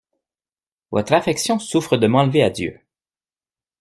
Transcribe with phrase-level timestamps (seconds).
[0.89, 2.81] Votre affection souffre de m'enlever à Dieu.